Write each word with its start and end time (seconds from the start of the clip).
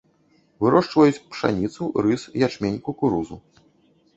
Вырошчваюць 0.63 1.21
пшаніцу, 1.35 1.91
рыс, 2.07 2.21
ячмень, 2.49 2.81
кукурузу. 2.89 3.35